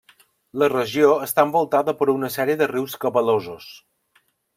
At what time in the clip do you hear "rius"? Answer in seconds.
2.71-2.97